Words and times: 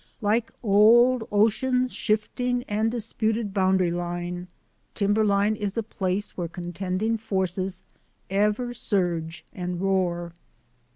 Like 0.21 0.51
old 0.63 1.27
ocean's 1.31 1.93
shifting 1.93 2.63
and 2.63 2.89
disputed 2.89 3.53
boundary 3.53 3.91
line, 3.91 4.47
timberline 4.95 5.55
is 5.55 5.77
a 5.77 5.83
place 5.83 6.35
where 6.35 6.47
contending 6.47 7.17
forces 7.17 7.83
ever 8.27 8.73
surge 8.73 9.45
and 9.53 9.79
roar. 9.79 10.33